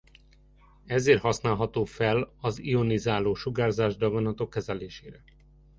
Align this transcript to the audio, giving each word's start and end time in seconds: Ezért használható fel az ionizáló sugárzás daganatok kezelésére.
Ezért 0.85 1.21
használható 1.21 1.85
fel 1.85 2.33
az 2.41 2.59
ionizáló 2.59 3.33
sugárzás 3.33 3.95
daganatok 3.95 4.49
kezelésére. 4.49 5.23